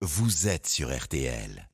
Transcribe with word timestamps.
vous 0.00 0.46
êtes 0.46 0.68
sur 0.68 0.96
RTL. 0.96 1.68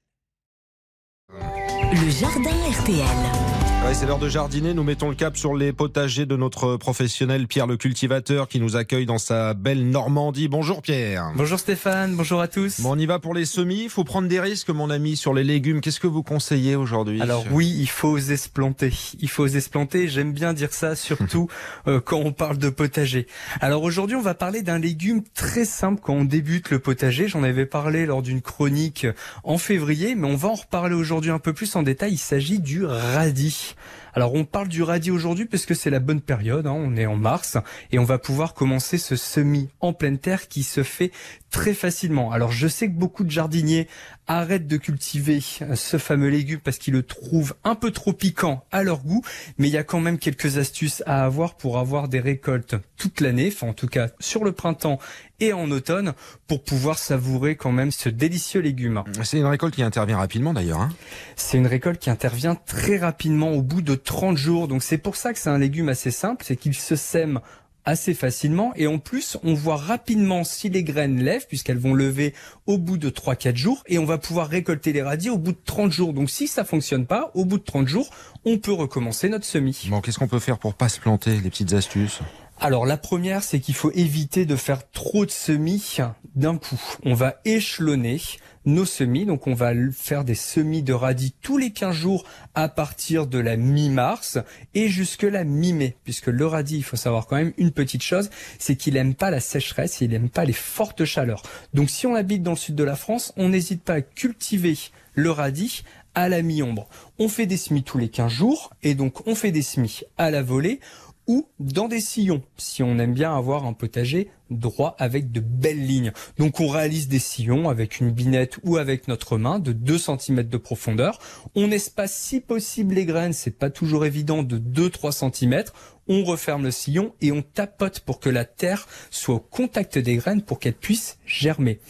Le 1.95 2.11
jardin 2.11 2.51
RTL. 2.51 3.55
Ouais, 3.85 3.93
c'est 3.93 4.07
l'heure 4.07 4.19
de 4.19 4.31
jardiner. 4.31 4.73
Nous 4.73 4.83
mettons 4.83 5.11
le 5.11 5.15
cap 5.15 5.37
sur 5.37 5.55
les 5.55 5.75
potagers 5.75 6.25
de 6.25 6.37
notre 6.37 6.79
professionnel 6.79 7.47
Pierre 7.47 7.67
le 7.67 7.77
cultivateur 7.77 8.49
qui 8.49 8.59
nous 8.59 8.77
accueille 8.77 9.05
dans 9.05 9.19
sa 9.19 9.53
belle 9.53 9.91
Normandie. 9.91 10.49
Bonjour 10.49 10.81
Pierre. 10.81 11.33
Bonjour 11.37 11.59
Stéphane, 11.59 12.17
bonjour 12.17 12.41
à 12.41 12.49
tous. 12.49 12.81
Bon, 12.81 12.93
on 12.93 12.99
y 12.99 13.05
va 13.05 13.19
pour 13.19 13.35
les 13.35 13.45
semis. 13.45 13.83
Il 13.83 13.91
faut 13.91 14.03
prendre 14.03 14.27
des 14.27 14.41
risques, 14.41 14.71
mon 14.71 14.89
ami, 14.89 15.17
sur 15.17 15.35
les 15.35 15.45
légumes. 15.45 15.83
Qu'est-ce 15.83 16.01
que 16.01 16.07
vous 16.07 16.23
conseillez 16.23 16.77
aujourd'hui? 16.77 17.21
Alors 17.21 17.45
oui, 17.51 17.77
il 17.79 17.89
faut 17.89 18.09
oser 18.09 18.39
se 18.39 18.49
planter. 18.49 18.91
Il 19.21 19.29
faut 19.29 19.43
oser 19.43 19.61
se 19.61 19.69
planter. 19.69 20.09
J'aime 20.09 20.33
bien 20.33 20.55
dire 20.55 20.73
ça, 20.73 20.97
surtout 20.97 21.49
euh, 21.87 22.01
quand 22.01 22.21
on 22.21 22.33
parle 22.33 22.57
de 22.57 22.71
potager. 22.71 23.27
Alors 23.61 23.83
aujourd'hui, 23.83 24.17
on 24.17 24.23
va 24.23 24.33
parler 24.33 24.63
d'un 24.63 24.79
légume 24.79 25.23
très 25.35 25.67
simple 25.67 26.01
quand 26.03 26.15
on 26.15 26.25
débute 26.25 26.71
le 26.71 26.79
potager. 26.79 27.29
J'en 27.29 27.43
avais 27.43 27.67
parlé 27.67 28.07
lors 28.07 28.23
d'une 28.23 28.41
chronique 28.41 29.07
en 29.43 29.59
février, 29.59 30.15
mais 30.15 30.27
on 30.27 30.37
va 30.37 30.49
en 30.49 30.55
reparler 30.55 30.95
aujourd'hui 30.95 31.31
un 31.31 31.39
peu 31.39 31.53
plus 31.53 31.77
en 31.77 31.83
détail. 31.85 32.13
Il 32.13 32.19
s'agit 32.19 32.59
du 32.59 32.85
radis. 32.85 33.75
Alors 34.15 34.35
on 34.35 34.45
parle 34.45 34.69
du 34.69 34.83
radis 34.83 35.11
aujourd'hui 35.11 35.45
parce 35.45 35.67
que 35.67 35.75
c'est 35.75 35.91
la 35.91 35.99
bonne 35.99 36.21
période, 36.21 36.69
hein. 36.69 36.75
on 36.77 36.97
est 36.97 37.07
en 37.07 37.17
mars 37.17 37.59
et 37.91 37.99
on 37.99 38.05
va 38.05 38.19
pouvoir 38.19 38.55
commencer 38.55 38.97
ce 38.97 39.17
semis 39.17 39.69
en 39.81 39.93
pleine 39.93 40.19
terre 40.19 40.47
qui 40.47 40.63
se 40.63 40.85
fait 40.85 41.11
très 41.51 41.75
facilement. 41.75 42.31
Alors 42.31 42.53
je 42.53 42.69
sais 42.69 42.87
que 42.87 42.97
beaucoup 42.97 43.25
de 43.25 43.31
jardiniers 43.31 43.89
arrêtent 44.27 44.67
de 44.67 44.77
cultiver 44.77 45.41
ce 45.41 45.99
fameux 45.99 46.29
légume 46.29 46.61
parce 46.61 46.79
qu'ils 46.79 46.95
le 46.95 47.03
trouvent 47.03 47.55
un 47.65 47.75
peu 47.75 47.91
trop 47.91 48.13
piquant 48.13 48.65
à 48.73 48.83
leur 48.83 49.03
goût, 49.03 49.23
mais 49.59 49.69
il 49.69 49.73
y 49.73 49.77
a 49.77 49.85
quand 49.85 50.01
même 50.01 50.19
quelques 50.19 50.59
astuces 50.59 51.03
à 51.07 51.25
avoir 51.25 51.57
pour 51.57 51.79
avoir 51.79 52.09
des 52.09 52.21
récoltes 52.21 52.77
toute 52.97 53.21
l'année, 53.21 53.51
enfin 53.53 53.69
en 53.69 53.73
tout 53.75 53.87
cas 53.87 54.09
sur 54.21 54.45
le 54.45 54.53
printemps 54.53 54.99
et 55.41 55.53
en 55.53 55.71
automne 55.71 56.15
pour 56.47 56.63
pouvoir 56.63 56.99
savourer 56.99 57.57
quand 57.57 57.73
même 57.73 57.91
ce 57.91 58.09
délicieux 58.09 58.61
légume. 58.61 59.03
C'est 59.23 59.39
une 59.39 59.47
récolte 59.47 59.75
qui 59.75 59.83
intervient 59.83 60.17
rapidement 60.17 60.55
d'ailleurs. 60.55 60.81
Hein 60.81 60.91
c'est 61.37 61.59
une 61.59 61.67
récolte 61.67 62.01
qui 62.01 62.11
intervient 62.11 62.55
très 62.55 62.97
rapidement 62.97 63.53
au 63.53 63.63
bout 63.63 63.83
de 63.83 63.95
30 63.95 64.37
jours. 64.37 64.69
Donc 64.69 64.83
c'est 64.83 64.99
pour 64.99 65.17
ça 65.17 65.33
que 65.33 65.39
c'est 65.39 65.51
un 65.51 65.59
légume 65.59 65.89
assez 65.89 66.11
simple, 66.11 66.45
c'est 66.47 66.57
qu'il 66.57 66.75
se 66.75 66.97
sème 66.97 67.41
assez 67.85 68.15
facilement 68.15 68.73
et 68.77 68.87
en 68.87 68.99
plus 68.99 69.37
on 69.43 69.55
voit 69.55 69.77
rapidement 69.77 70.45
si 70.45 70.69
les 70.69 70.85
graines 70.85 71.23
lèvent 71.23 71.47
puisqu'elles 71.47 71.79
vont 71.79 71.95
lever 71.95 72.35
au 72.67 72.79
bout 72.79 72.99
de 72.99 73.11
3-4 73.11 73.57
jours 73.57 73.83
et 73.87 73.99
on 73.99 74.05
va 74.05 74.19
pouvoir 74.19 74.49
récolter 74.49 74.93
les 74.93 75.03
radis 75.03 75.31
au 75.31 75.39
bout 75.39 75.53
de 75.53 75.59
30 75.65 75.93
jours. 75.93 76.13
Donc 76.13 76.31
si 76.31 76.47
ça 76.47 76.65
fonctionne 76.65 77.07
pas, 77.07 77.31
au 77.35 77.45
bout 77.45 77.59
de 77.59 77.65
30 77.65 77.87
jours, 77.87 78.09
on 78.45 78.59
peut 78.59 78.73
recommencer 78.73 79.29
notre 79.29 79.45
semis. 79.45 79.87
Bon, 79.89 80.01
qu'est-ce 80.01 80.19
qu'on 80.19 80.29
peut 80.29 80.39
faire 80.39 80.59
pour 80.59 80.75
pas 80.75 80.89
se 80.89 81.01
planter 81.01 81.41
Les 81.41 81.51
petites 81.51 81.73
astuces? 81.73 82.21
Alors 82.61 82.87
la 82.87 82.97
première, 82.97 83.43
c'est 83.43 83.61
qu'il 83.61 83.75
faut 83.75 83.91
éviter 83.93 84.47
de 84.47 84.57
faire 84.57 84.89
trop 84.91 85.27
de 85.27 85.31
semis 85.31 85.99
d'un 86.35 86.57
coup. 86.57 86.81
On 87.05 87.15
va 87.15 87.37
échelonner 87.45 88.21
nos 88.65 88.85
semis, 88.85 89.27
donc 89.27 89.47
on 89.47 89.55
va 89.55 89.73
faire 89.93 90.25
des 90.25 90.35
semis 90.35 90.83
de 90.83 90.93
radis 90.93 91.35
tous 91.43 91.59
les 91.59 91.71
15 91.71 91.95
jours 91.95 92.25
à 92.55 92.69
partir 92.69 93.27
de 93.27 93.39
la 93.39 93.57
mi-mars 93.57 94.39
et 94.75 94.89
jusque 94.89 95.25
la 95.25 95.45
mi-mai, 95.45 95.97
puisque 96.05 96.29
le 96.29 96.47
radis, 96.47 96.79
il 96.79 96.85
faut 96.85 96.97
savoir 96.97 97.27
quand 97.27 97.37
même 97.37 97.53
une 97.59 97.73
petite 97.73 98.03
chose, 98.03 98.31
c'est 98.59 98.77
qu'il 98.77 98.97
aime 98.97 99.15
pas 99.15 99.31
la 99.31 99.41
sécheresse, 99.41 100.01
il 100.01 100.15
aime 100.15 100.31
pas 100.31 100.45
les 100.45 100.55
fortes 100.55 101.05
chaleurs. 101.05 101.43
Donc 101.75 101.91
si 101.91 102.07
on 102.07 102.15
habite 102.15 102.43
dans 102.43 102.53
le 102.53 102.57
sud 102.57 102.75
de 102.75 102.85
la 102.85 102.97
France, 102.97 103.35
on 103.37 103.51
n'hésite 103.51 103.83
pas 103.83 103.95
à 103.95 104.01
cultiver 104.01 104.79
le 105.13 105.31
radis 105.31 105.85
à 106.15 106.29
la 106.29 106.43
mi-ombre. 106.43 106.89
On 107.19 107.29
fait 107.29 107.47
des 107.47 107.57
semis 107.57 107.83
tous 107.83 107.99
les 107.99 108.09
15 108.09 108.33
jours 108.33 108.71
et 108.83 108.95
donc 108.95 109.27
on 109.27 109.35
fait 109.35 109.53
des 109.53 109.63
semis 109.63 110.03
à 110.17 110.31
la 110.31 110.43
volée 110.43 110.81
ou 111.27 111.47
dans 111.59 111.89
des 111.89 112.01
sillons, 112.01 112.43
si 112.57 112.83
on 112.83 112.99
aime 112.99 113.15
bien 113.15 113.37
avoir 113.37 113.65
un 113.65 113.73
potager 113.73 114.31
droit 114.51 114.95
avec 114.99 115.33
de 115.33 115.41
belles 115.41 115.85
lignes. 115.85 116.13
Donc 116.39 116.61
on 116.61 116.69
réalise 116.69 117.09
des 117.09 117.19
sillons 117.19 117.69
avec 117.69 118.01
une 118.01 118.11
binette 118.11 118.59
ou 118.63 118.77
avec 118.77 119.09
notre 119.09 119.39
main 119.39 119.59
de 119.59 119.73
2 119.73 119.99
cm 119.99 120.43
de 120.45 120.57
profondeur. 120.57 121.19
On 121.55 121.71
espace 121.71 122.15
si 122.15 122.41
possible 122.41 122.95
les 122.95 123.07
graines, 123.07 123.33
c'est 123.33 123.59
pas 123.59 123.71
toujours 123.71 124.05
évident, 124.05 124.43
de 124.43 124.59
2-3 124.59 125.33
cm. 125.33 125.65
On 126.09 126.25
referme 126.25 126.65
le 126.65 126.71
sillon 126.71 127.15
et 127.21 127.33
on 127.33 127.43
tapote 127.43 128.01
pour 128.01 128.21
que 128.21 128.29
la 128.29 128.45
terre 128.45 128.87
soit 129.11 129.37
au 129.37 129.41
contact 129.41 129.99
des 129.99 130.17
graines 130.17 130.43
pour 130.43 130.59
qu'elles 130.59 130.75
puissent 130.75 131.19
germer. 131.25 131.81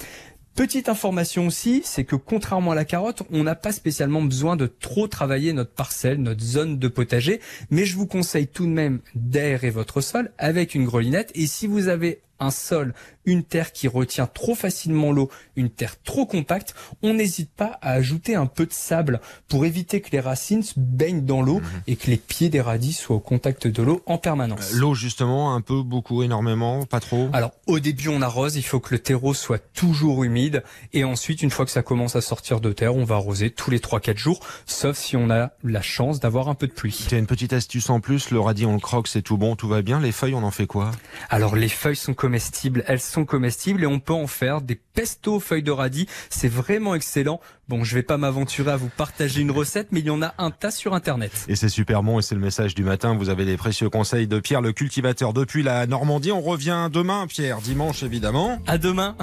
Petite 0.54 0.88
information 0.88 1.48
aussi, 1.48 1.82
c'est 1.84 2.04
que 2.04 2.15
contrairement 2.15 2.70
à 2.70 2.75
la 2.76 2.84
carotte, 2.84 3.25
on 3.32 3.42
n'a 3.42 3.56
pas 3.56 3.72
spécialement 3.72 4.22
besoin 4.22 4.54
de 4.54 4.66
trop 4.66 5.09
travailler 5.09 5.53
notre 5.53 5.72
parcelle, 5.72 6.22
notre 6.22 6.44
zone 6.44 6.78
de 6.78 6.87
potager, 6.87 7.41
mais 7.70 7.84
je 7.84 7.97
vous 7.97 8.06
conseille 8.06 8.47
tout 8.47 8.64
de 8.64 8.70
même 8.70 9.00
d'aérer 9.16 9.70
votre 9.70 10.00
sol 10.00 10.31
avec 10.38 10.76
une 10.76 10.84
grelinette. 10.84 11.32
Et 11.34 11.48
si 11.48 11.66
vous 11.66 11.88
avez 11.88 12.20
un 12.41 12.50
sol, 12.50 12.95
une 13.25 13.43
terre 13.43 13.72
qui 13.72 13.89
retient 13.89 14.27
trop 14.27 14.55
facilement 14.55 15.12
l'eau, 15.12 15.31
une 15.56 15.71
terre 15.71 16.00
trop 16.03 16.27
compacte, 16.27 16.75
on 17.03 17.15
n'hésite 17.15 17.50
pas 17.50 17.78
à 17.81 17.93
ajouter 17.93 18.34
un 18.34 18.47
peu 18.47 18.67
de 18.67 18.72
sable 18.72 19.21
pour 19.49 19.65
éviter 19.65 20.00
que 20.00 20.11
les 20.11 20.21
racines 20.21 20.62
se 20.62 20.75
baignent 20.77 21.25
dans 21.25 21.43
l'eau 21.43 21.61
mhm. 21.61 21.83
et 21.87 21.97
que 21.97 22.11
les 22.11 22.17
pieds 22.17 22.49
des 22.49 22.61
radis 22.61 22.93
soient 22.93 23.17
au 23.17 23.21
contact 23.21 23.67
de 23.67 23.83
l'eau 23.83 24.03
en 24.06 24.19
permanence. 24.19 24.75
Euh, 24.75 24.78
l'eau 24.78 24.94
justement, 24.94 25.55
un 25.55 25.61
peu, 25.61 25.83
beaucoup, 25.83 26.23
énormément, 26.23 26.84
pas 26.84 27.00
trop? 27.00 27.28
Alors 27.33 27.53
au 27.67 27.78
début 27.78 28.09
on 28.09 28.23
arrose, 28.23 28.56
il 28.56 28.62
faut 28.62 28.81
que 28.81 28.94
le 28.94 28.99
terreau 28.99 29.34
soit 29.34 29.62
toujours 29.73 30.25
humide 30.25 30.62
et 30.93 31.05
ensuite 31.05 31.43
une 31.43 31.50
fois 31.50 31.65
que 31.65 31.71
ça 31.71 31.83
commence 31.83 32.17
à 32.17 32.21
sortir 32.21 32.61
de 32.61 32.73
terre, 32.73 32.94
on 32.94 33.05
va 33.05 33.17
arroser 33.17 33.50
tous 33.50 33.71
les 33.71 33.78
3-4 33.78 34.17
jours, 34.17 34.41
sauf 34.67 34.97
si 34.97 35.17
on 35.17 35.31
a 35.31 35.50
la 35.62 35.83
chance 35.83 36.21
d'avoir 36.21 36.49
un 36.49 36.55
peu 36.55 36.67
de 36.67 36.73
pluie. 36.73 37.05
Tu 37.09 37.15
as 37.15 37.19
une 37.19 37.27
petite 37.27 37.53
astuce 37.53 37.91
en 37.91 38.00
plus, 38.00 38.31
le 38.31 38.41
radis 38.41 38.67
on 38.67 38.75
le 38.75 38.81
croque, 38.81 39.09
c'est 39.09 39.23
tout 39.23 39.39
bon, 39.39 39.56
tout 39.56 39.69
va 39.69 39.83
bien, 39.83 40.00
les 40.00 40.12
feuilles 40.12 40.34
on 40.34 40.43
en 40.43 40.50
fait 40.50 40.67
quoi? 40.67 40.91
Alors 41.31 41.56
les 41.56 41.69
feuilles 41.69 41.97
sont 41.97 42.15
comestibles, 42.25 42.85
elles 42.87 43.03
sont 43.03 43.27
comestibles 43.27 43.83
et 43.83 43.87
on 43.87 44.01
peut 44.01 44.15
en 44.15 44.27
faire 44.27 44.62
des 44.62 44.77
pesto 44.77 45.41
feuilles 45.41 45.62
de 45.62 45.71
radis. 45.71 46.07
C'est 46.31 46.49
vraiment 46.49 46.95
excellent. 46.95 47.39
Bon, 47.69 47.85
je 47.85 47.95
vais 47.95 48.03
pas 48.03 48.17
m'aventurer 48.17 48.71
à 48.73 48.77
vous 48.79 48.89
partager 48.89 49.43
une 49.43 49.51
recette, 49.51 49.89
mais 49.91 50.01
il 50.01 50.07
y 50.07 50.11
en 50.11 50.23
a 50.23 50.33
un 50.39 50.51
tas 50.51 50.71
sur 50.71 50.95
internet. 50.95 51.33
Et 51.49 51.55
c'est 51.55 51.69
super 51.69 52.03
bon 52.03 52.19
et 52.19 52.23
c'est 52.23 52.35
le 52.35 52.41
message 52.41 52.75
du 52.75 52.83
matin. 52.83 53.15
Vous 53.15 53.29
avez 53.29 53.45
des 53.45 53.59
précieux 53.59 53.91
conseils 53.91 54.27
de 54.27 54.41
Pierre 54.41 54.62
le 54.62 54.73
cultivateur 54.73 55.35
depuis 55.35 55.62
la 55.62 55.87
Normandie. 55.87 56.33
On 56.33 56.41
revient 56.41 56.89
demain, 56.91 57.27
Pierre, 57.27 57.59
dimanche 57.59 58.03
évidemment. 58.03 58.59
À 58.67 58.79
demain. 58.79 59.19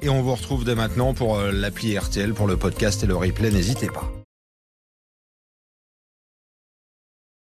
et 0.00 0.08
on 0.08 0.22
vous 0.22 0.34
retrouve 0.34 0.64
dès 0.64 0.74
maintenant 0.74 1.12
pour 1.12 1.36
euh, 1.36 1.52
l'appli 1.52 1.98
RTL, 1.98 2.32
pour 2.32 2.46
le 2.46 2.56
podcast 2.56 3.04
et 3.04 3.06
le 3.06 3.16
replay. 3.16 3.50
N'hésitez 3.50 3.88
pas. 3.88 4.15